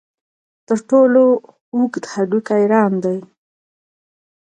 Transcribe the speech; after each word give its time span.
تر 0.67 0.77
ټولو 0.89 1.23
اوږد 1.75 2.03
هډوکی 2.13 2.63
ران 2.73 2.93
دی. 3.03 3.17